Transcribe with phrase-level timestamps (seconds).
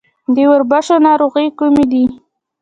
[0.35, 2.03] د وربشو ناروغۍ کومې دي؟